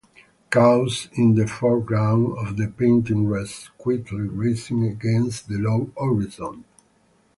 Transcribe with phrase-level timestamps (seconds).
[0.49, 6.65] Cows in the foreground of the painting rest quietly grazing against the low horizon.